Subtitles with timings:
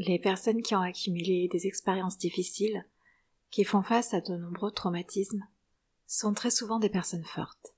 [0.00, 2.86] les personnes qui ont accumulé des expériences difficiles,
[3.50, 5.44] qui font face à de nombreux traumatismes,
[6.06, 7.74] sont très souvent des personnes fortes.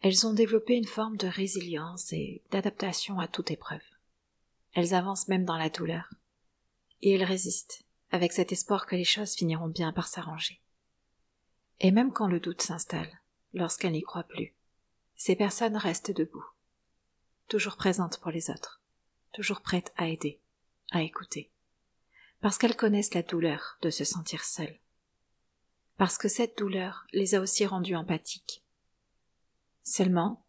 [0.00, 3.82] Elles ont développé une forme de résilience et d'adaptation à toute épreuve.
[4.72, 6.14] Elles avancent même dans la douleur.
[7.02, 10.62] Et elles résistent, avec cet espoir que les choses finiront bien par s'arranger.
[11.80, 13.20] Et même quand le doute s'installe,
[13.52, 14.54] lorsqu'elles n'y croient plus,
[15.16, 16.46] ces personnes restent debout,
[17.46, 18.80] toujours présentes pour les autres,
[19.34, 20.40] toujours prêtes à aider,
[20.90, 21.50] à écouter,
[22.40, 24.78] parce qu'elles connaissent la douleur de se sentir seules,
[25.96, 28.62] parce que cette douleur les a aussi rendues empathiques.
[29.82, 30.44] Seulement,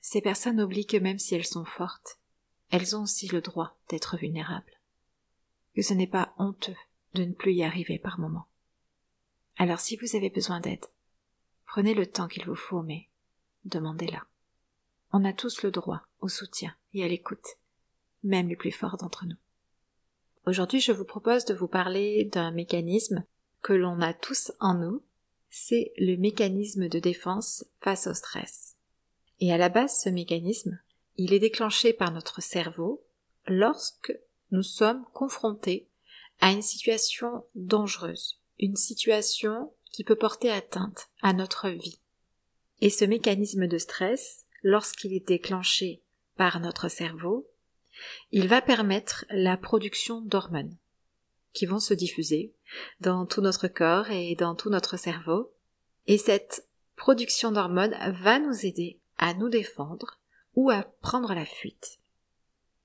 [0.00, 2.18] ces personnes oublient que même si elles sont fortes,
[2.70, 4.80] elles ont aussi le droit d'être vulnérables,
[5.74, 6.76] que ce n'est pas honteux
[7.14, 8.48] de ne plus y arriver par moment.
[9.56, 10.84] Alors si vous avez besoin d'aide,
[11.66, 13.08] prenez le temps qu'il vous faut, mais
[13.64, 14.24] demandez-la.
[15.12, 17.58] On a tous le droit au soutien et à l'écoute,
[18.22, 19.36] même les plus forts d'entre nous.
[20.46, 23.24] Aujourd'hui, je vous propose de vous parler d'un mécanisme
[23.62, 25.02] que l'on a tous en nous,
[25.50, 28.74] c'est le mécanisme de défense face au stress.
[29.38, 30.80] Et à la base, ce mécanisme,
[31.16, 33.04] il est déclenché par notre cerveau
[33.46, 34.12] lorsque
[34.50, 35.86] nous sommes confrontés
[36.40, 42.00] à une situation dangereuse, une situation qui peut porter atteinte à notre vie.
[42.80, 46.02] Et ce mécanisme de stress, lorsqu'il est déclenché
[46.36, 47.46] par notre cerveau,
[48.30, 50.76] il va permettre la production d'hormones
[51.52, 52.54] qui vont se diffuser
[53.00, 55.52] dans tout notre corps et dans tout notre cerveau.
[56.06, 60.18] Et cette production d'hormones va nous aider à nous défendre
[60.54, 61.98] ou à prendre la fuite.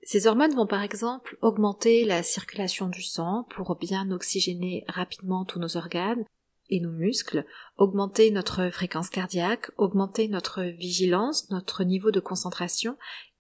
[0.04, 5.60] Ces hormones vont par exemple augmenter la circulation du sang pour bien oxygéner rapidement tous
[5.60, 6.24] nos organes
[6.70, 7.46] et nos muscles,
[7.78, 12.98] augmenter notre fréquence cardiaque, augmenter notre vigilance, notre niveau de concentration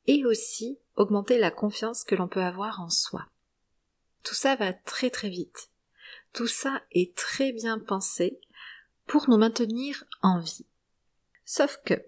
[0.07, 3.25] et aussi augmenter la confiance que l'on peut avoir en soi.
[4.23, 5.69] Tout ça va très très vite.
[6.33, 8.41] Tout ça est très bien pensé
[9.05, 10.65] pour nous maintenir en vie.
[11.45, 12.03] Sauf que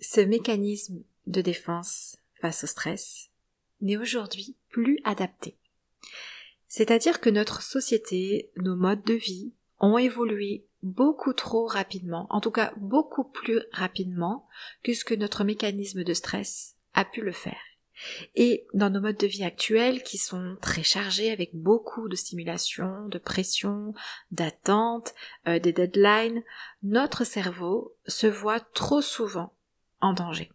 [0.00, 3.28] ce mécanisme de défense face au stress
[3.80, 5.58] n'est aujourd'hui plus adapté.
[6.68, 12.50] C'est-à-dire que notre société, nos modes de vie ont évolué beaucoup trop rapidement, en tout
[12.50, 14.48] cas beaucoup plus rapidement
[14.82, 17.60] que ce que notre mécanisme de stress a pu le faire.
[18.34, 23.08] Et dans nos modes de vie actuels qui sont très chargés avec beaucoup de stimulation,
[23.08, 23.94] de pression,
[24.30, 25.14] d'attente,
[25.46, 26.42] euh, des deadlines,
[26.82, 29.54] notre cerveau se voit trop souvent
[30.00, 30.50] en danger.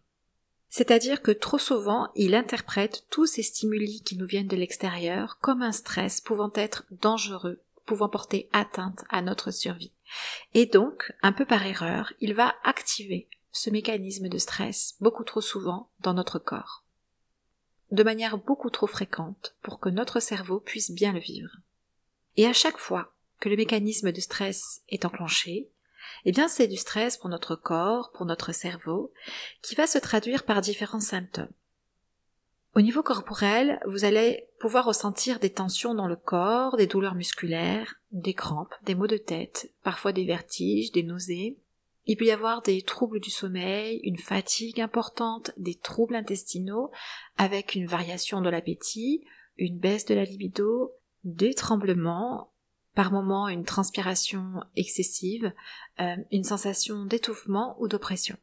[0.68, 5.60] C'est-à-dire que trop souvent, il interprète tous ces stimuli qui nous viennent de l'extérieur comme
[5.60, 9.92] un stress pouvant être dangereux, pouvant porter atteinte à notre survie.
[10.54, 15.42] Et donc, un peu par erreur, il va activer ce mécanisme de stress beaucoup trop
[15.42, 16.81] souvent dans notre corps.
[17.92, 21.58] De manière beaucoup trop fréquente pour que notre cerveau puisse bien le vivre.
[22.36, 25.68] Et à chaque fois que le mécanisme de stress est enclenché,
[26.24, 29.12] eh bien c'est du stress pour notre corps, pour notre cerveau,
[29.60, 31.52] qui va se traduire par différents symptômes.
[32.74, 37.96] Au niveau corporel, vous allez pouvoir ressentir des tensions dans le corps, des douleurs musculaires,
[38.10, 41.58] des crampes, des maux de tête, parfois des vertiges, des nausées.
[42.06, 46.90] Il peut y avoir des troubles du sommeil, une fatigue importante, des troubles intestinaux,
[47.36, 49.24] avec une variation de l'appétit,
[49.56, 50.92] une baisse de la libido,
[51.24, 52.52] des tremblements,
[52.94, 55.52] par moments une transpiration excessive,
[56.00, 58.36] euh, une sensation d'étouffement ou d'oppression.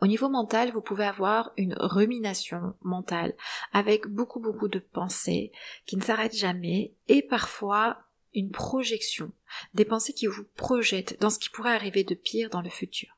[0.00, 3.34] Au niveau mental, vous pouvez avoir une rumination mentale
[3.72, 5.50] avec beaucoup beaucoup de pensées
[5.86, 7.98] qui ne s'arrêtent jamais et parfois
[8.38, 9.32] une projection,
[9.74, 13.08] des pensées qui vous projettent dans ce qui pourrait arriver de pire dans le futur.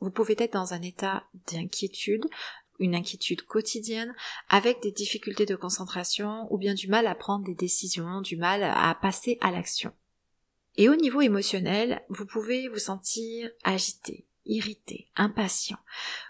[0.00, 2.26] Vous pouvez être dans un état d'inquiétude,
[2.80, 4.14] une inquiétude quotidienne,
[4.48, 8.64] avec des difficultés de concentration ou bien du mal à prendre des décisions, du mal
[8.64, 9.92] à passer à l'action.
[10.76, 15.78] Et au niveau émotionnel, vous pouvez vous sentir agité, irrité, impatient.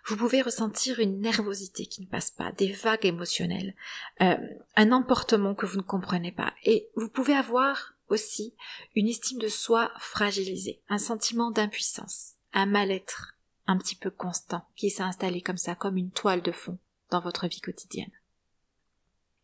[0.04, 3.74] Vous pouvez ressentir une nervosité qui ne passe pas, des vagues émotionnelles,
[4.20, 4.36] euh,
[4.76, 6.52] un emportement que vous ne comprenez pas.
[6.64, 8.54] Et vous pouvez avoir aussi
[8.94, 13.36] une estime de soi fragilisée, un sentiment d'impuissance, un mal-être
[13.66, 16.78] un petit peu constant qui s'est installé comme ça, comme une toile de fond
[17.10, 18.12] dans votre vie quotidienne.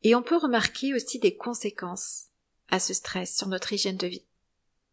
[0.02, 2.26] Et on peut remarquer aussi des conséquences
[2.68, 4.24] à ce stress sur notre hygiène de vie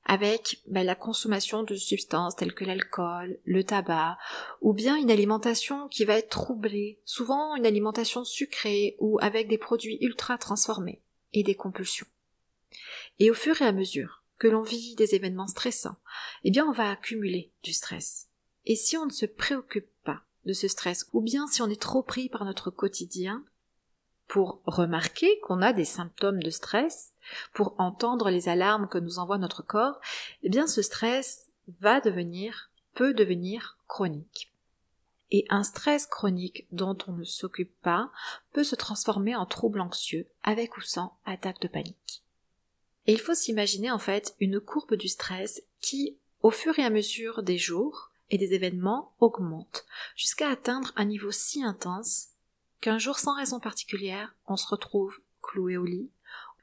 [0.05, 4.17] avec ben, la consommation de substances telles que l'alcool, le tabac,
[4.61, 9.57] ou bien une alimentation qui va être troublée, souvent une alimentation sucrée ou avec des
[9.57, 11.01] produits ultra transformés,
[11.33, 12.05] et des compulsions.
[13.19, 15.97] Et au fur et à mesure que l'on vit des événements stressants,
[16.43, 18.27] eh bien on va accumuler du stress.
[18.65, 21.81] Et si on ne se préoccupe pas de ce stress, ou bien si on est
[21.81, 23.45] trop pris par notre quotidien,
[24.27, 27.13] pour remarquer qu'on a des symptômes de stress,
[27.53, 29.99] pour entendre les alarmes que nous envoie notre corps,
[30.43, 34.51] eh bien ce stress va devenir, peut devenir chronique.
[35.31, 38.11] Et un stress chronique dont on ne s'occupe pas
[38.51, 42.24] peut se transformer en trouble anxieux avec ou sans attaque de panique.
[43.07, 46.89] Et il faut s'imaginer en fait une courbe du stress qui, au fur et à
[46.89, 49.85] mesure des jours et des événements, augmente
[50.15, 52.29] jusqu'à atteindre un niveau si intense
[52.81, 56.09] qu'un jour sans raison particulière, on se retrouve cloué au lit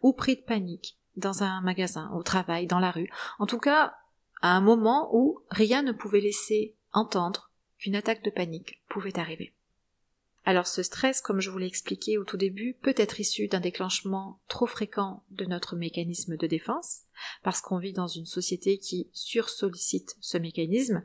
[0.02, 3.94] ou pris de panique dans un magasin, au travail, dans la rue, en tout cas
[4.40, 9.54] à un moment où rien ne pouvait laisser entendre qu'une attaque de panique pouvait arriver.
[10.44, 13.60] Alors ce stress, comme je vous l'ai expliqué au tout début, peut être issu d'un
[13.60, 17.02] déclenchement trop fréquent de notre mécanisme de défense,
[17.44, 21.02] parce qu'on vit dans une société qui sursollicite ce mécanisme,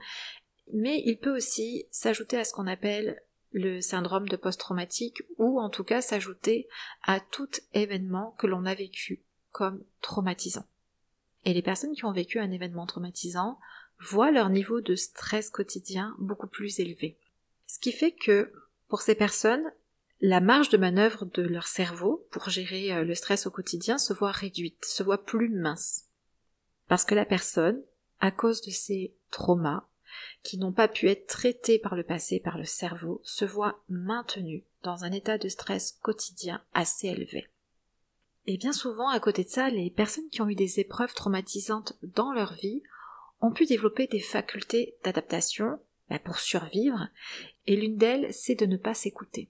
[0.73, 5.69] mais il peut aussi s'ajouter à ce qu'on appelle le syndrome de post-traumatique ou en
[5.69, 6.67] tout cas s'ajouter
[7.03, 10.65] à tout événement que l'on a vécu comme traumatisant.
[11.45, 13.59] Et les personnes qui ont vécu un événement traumatisant
[13.99, 17.17] voient leur niveau de stress quotidien beaucoup plus élevé.
[17.67, 18.51] Ce qui fait que
[18.87, 19.71] pour ces personnes,
[20.21, 24.13] la marge de manœuvre de leur cerveau pour gérer euh, le stress au quotidien se
[24.13, 26.05] voit réduite, se voit plus mince.
[26.87, 27.81] Parce que la personne,
[28.19, 29.85] à cause de ses traumas,
[30.43, 34.63] qui n'ont pas pu être traités par le passé par le cerveau se voient maintenus
[34.83, 37.47] dans un état de stress quotidien assez élevé.
[38.45, 41.97] Et bien souvent, à côté de ça, les personnes qui ont eu des épreuves traumatisantes
[42.01, 42.81] dans leur vie
[43.41, 47.07] ont pu développer des facultés d'adaptation bah, pour survivre,
[47.65, 49.49] et l'une d'elles, c'est de ne pas s'écouter.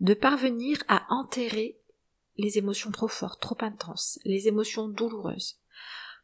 [0.00, 1.78] De parvenir à enterrer
[2.36, 5.58] les émotions trop fortes, trop intenses, les émotions douloureuses,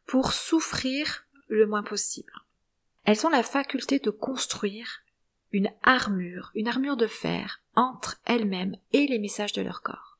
[0.05, 2.33] pour souffrir le moins possible.
[3.05, 5.03] Elles ont la faculté de construire
[5.51, 10.12] une armure, une armure de fer entre elles-mêmes et les messages de leur corps.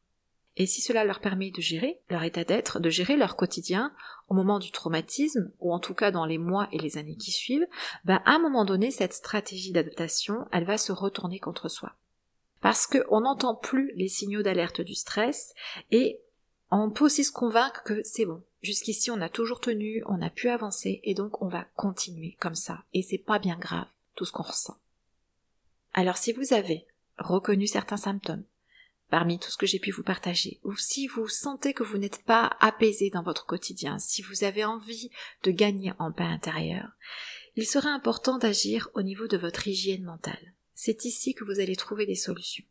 [0.56, 3.92] Et si cela leur permet de gérer leur état d'être, de gérer leur quotidien
[4.28, 7.32] au moment du traumatisme, ou en tout cas dans les mois et les années qui
[7.32, 7.66] suivent,
[8.06, 11.94] ben à un moment donné, cette stratégie d'adaptation, elle va se retourner contre soi.
[12.62, 15.54] Parce qu'on n'entend plus les signaux d'alerte du stress
[15.92, 16.22] et
[16.72, 18.44] on peut aussi se convaincre que c'est bon.
[18.62, 22.56] Jusqu'ici, on a toujours tenu, on a pu avancer, et donc on va continuer comme
[22.56, 22.84] ça.
[22.94, 24.78] Et c'est pas bien grave, tout ce qu'on ressent.
[25.94, 28.46] Alors si vous avez reconnu certains symptômes,
[29.14, 32.24] parmi tout ce que j'ai pu vous partager, ou si vous sentez que vous n'êtes
[32.24, 35.12] pas apaisé dans votre quotidien, si vous avez envie
[35.44, 36.90] de gagner en paix intérieure,
[37.56, 40.56] il serait important d'agir au niveau de votre hygiène mentale.
[40.74, 42.66] C'est ici que vous allez trouver des solutions.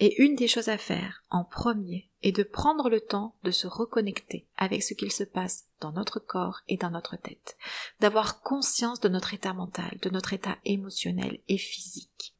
[0.00, 3.66] Et une des choses à faire en premier est de prendre le temps de se
[3.66, 7.58] reconnecter avec ce qu'il se passe dans notre corps et dans notre tête,
[8.00, 12.35] d'avoir conscience de notre état mental, de notre état émotionnel et physique,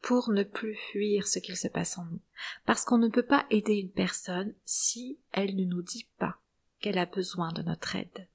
[0.00, 2.20] pour ne plus fuir ce qu'il se passe en nous,
[2.66, 6.36] parce qu'on ne peut pas aider une personne si elle ne nous dit pas
[6.80, 8.28] qu'elle a besoin de notre aide.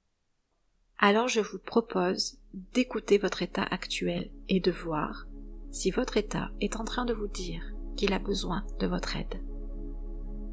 [0.98, 5.26] Alors je vous propose d'écouter votre état actuel et de voir
[5.70, 7.62] si votre état est en train de vous dire
[7.96, 9.42] qu'il a besoin de votre aide.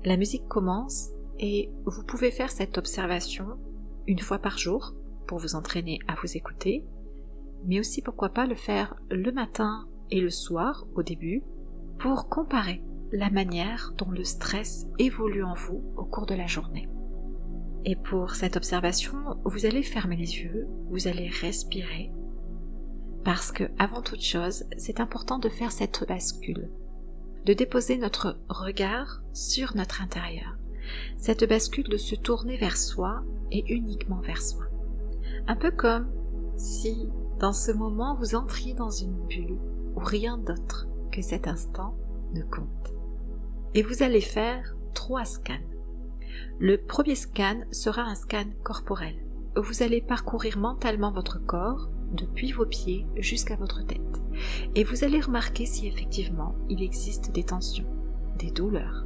[0.04, 1.10] La musique commence
[1.40, 3.60] et vous pouvez faire cette observation
[4.08, 4.96] une fois par jour
[5.28, 6.84] pour vous entraîner à vous écouter,
[7.66, 11.44] mais aussi pourquoi pas le faire le matin et le soir au début
[11.98, 16.88] pour comparer la manière dont le stress évolue en vous au cours de la journée.
[17.84, 22.12] Et pour cette observation, vous allez fermer les yeux, vous allez respirer,
[23.24, 26.70] parce que avant toute chose, c'est important de faire cette bascule
[27.46, 30.58] de déposer notre regard sur notre intérieur.
[31.18, 34.65] Cette bascule de se tourner vers soi et uniquement vers soi.
[35.48, 36.08] Un peu comme
[36.56, 39.58] si dans ce moment vous entriez dans une bulle
[40.03, 41.96] rien d'autre que cet instant
[42.34, 42.93] ne compte.
[43.74, 45.53] Et vous allez faire trois scans.
[46.60, 49.15] Le premier scan sera un scan corporel.
[49.55, 54.22] Vous allez parcourir mentalement votre corps depuis vos pieds jusqu'à votre tête.
[54.75, 57.88] Et vous allez remarquer si effectivement il existe des tensions,
[58.38, 59.05] des douleurs,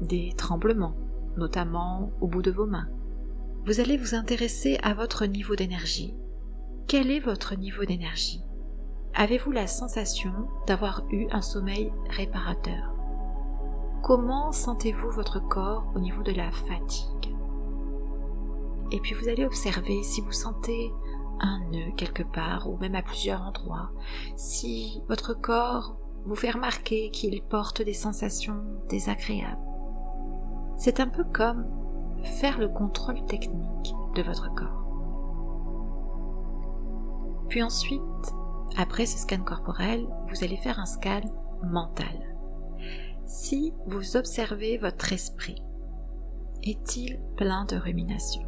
[0.00, 0.96] des tremblements,
[1.36, 2.88] notamment au bout de vos mains.
[3.64, 6.14] Vous allez vous intéresser à votre niveau d'énergie.
[6.86, 8.42] Quel est votre niveau d'énergie?
[9.20, 10.30] Avez-vous la sensation
[10.68, 12.94] d'avoir eu un sommeil réparateur?
[14.00, 17.34] Comment sentez-vous votre corps au niveau de la fatigue?
[18.92, 20.92] Et puis vous allez observer si vous sentez
[21.40, 23.90] un nœud quelque part ou même à plusieurs endroits,
[24.36, 29.58] si votre corps vous fait remarquer qu'il porte des sensations désagréables.
[30.76, 31.66] C'est un peu comme
[32.22, 34.84] faire le contrôle technique de votre corps.
[37.48, 38.00] Puis ensuite,
[38.76, 41.22] après ce scan corporel, vous allez faire un scan
[41.64, 42.36] mental.
[43.26, 45.62] Si vous observez votre esprit,
[46.62, 48.46] est-il plein de ruminations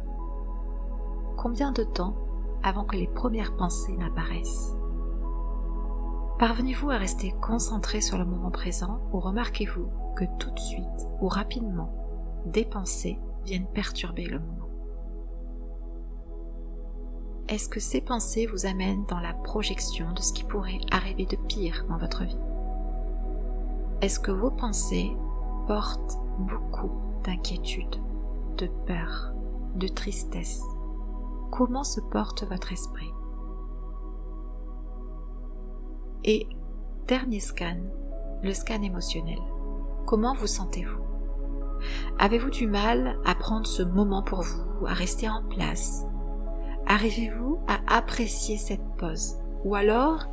[1.37, 2.15] Combien de temps
[2.63, 4.75] avant que les premières pensées n'apparaissent?
[6.39, 11.27] Parvenez-vous à rester concentré sur le moment présent ou remarquez-vous que tout de suite ou
[11.27, 11.93] rapidement,
[12.47, 14.70] des pensées viennent perturber le moment?
[17.51, 21.35] Est-ce que ces pensées vous amènent dans la projection de ce qui pourrait arriver de
[21.35, 22.39] pire dans votre vie?
[23.99, 25.11] Est-ce que vos pensées
[25.67, 26.91] portent beaucoup
[27.25, 27.97] d'inquiétude,
[28.57, 29.33] de peur,
[29.75, 30.63] de tristesse?
[31.51, 33.11] Comment se porte votre esprit?
[36.23, 36.47] Et
[37.07, 37.81] dernier scan,
[38.43, 39.39] le scan émotionnel.
[40.05, 41.03] Comment vous sentez-vous?
[42.17, 46.05] Avez-vous du mal à prendre ce moment pour vous, à rester en place?
[46.91, 50.27] Arrivez-vous à apprécier cette pause Ou alors,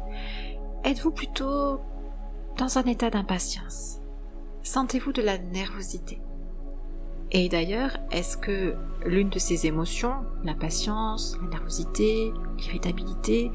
[0.82, 1.78] êtes-vous plutôt
[2.56, 4.00] dans un état d'impatience?
[4.64, 6.20] Sentez-vous de la nervosité?
[7.30, 8.74] Et d'ailleurs, est-ce que
[9.06, 13.52] l'une de ces émotions, l'impatience, la nervosité, l'irritabilité,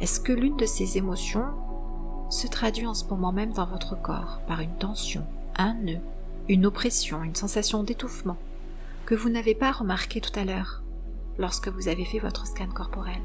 [0.00, 1.52] est-ce que l'une de ces émotions
[2.30, 5.26] se traduit en ce moment même dans votre corps par une tension,
[5.58, 6.00] un nœud,
[6.48, 8.38] une oppression, une sensation d'étouffement
[9.04, 10.82] que vous n'avez pas remarqué tout à l'heure?
[11.38, 13.20] Lorsque vous avez fait votre scan corporel.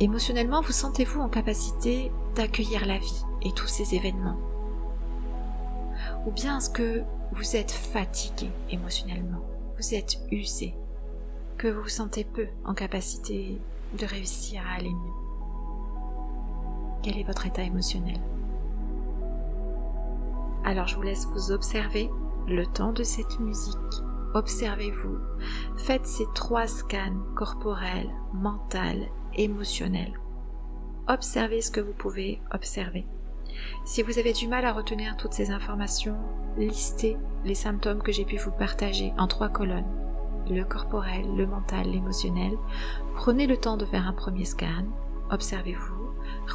[0.00, 4.38] Émotionnellement, vous sentez-vous en capacité d'accueillir la vie et tous ces événements?
[6.26, 7.02] Ou bien est-ce que
[7.32, 9.42] vous êtes fatigué émotionnellement,
[9.76, 10.74] vous êtes usé,
[11.56, 13.60] que vous vous sentez peu en capacité
[13.98, 15.12] de réussir à aller mieux?
[17.02, 18.20] Quel est votre état émotionnel?
[20.64, 22.10] Alors je vous laisse vous observer
[22.46, 24.02] le temps de cette musique.
[24.38, 25.18] Observez-vous.
[25.76, 30.12] Faites ces trois scans corporels, mental, émotionnel.
[31.08, 33.04] Observez ce que vous pouvez observer.
[33.84, 36.16] Si vous avez du mal à retenir toutes ces informations,
[36.56, 39.90] listez les symptômes que j'ai pu vous partager en trois colonnes.
[40.48, 42.52] Le corporel, le mental, l'émotionnel.
[43.16, 44.86] Prenez le temps de faire un premier scan.
[45.32, 45.98] Observez-vous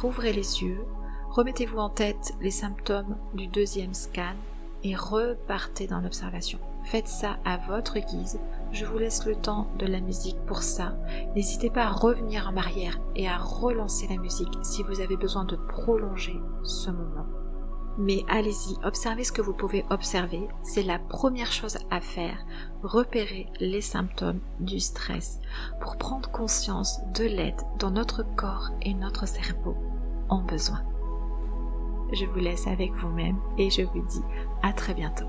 [0.00, 0.78] rouvrez les yeux,
[1.32, 4.36] remettez-vous en tête les symptômes du deuxième scan
[4.82, 6.58] et repartez dans l'observation.
[6.84, 8.38] Faites ça à votre guise.
[8.70, 10.96] Je vous laisse le temps de la musique pour ça.
[11.34, 15.44] N'hésitez pas à revenir en arrière et à relancer la musique si vous avez besoin
[15.44, 17.26] de prolonger ce moment.
[17.96, 20.48] Mais allez-y, observez ce que vous pouvez observer.
[20.62, 22.44] C'est la première chose à faire.
[22.82, 25.40] Repérer les symptômes du stress
[25.80, 29.76] pour prendre conscience de l'aide dont notre corps et notre cerveau
[30.28, 30.82] ont besoin.
[32.12, 34.22] Je vous laisse avec vous-même et je vous dis
[34.62, 35.26] à très bientôt.